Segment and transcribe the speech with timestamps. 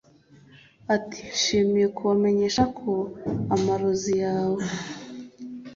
[0.95, 2.89] Ati Nishimiye kubamenyesha ko
[3.55, 4.61] amarozi yawe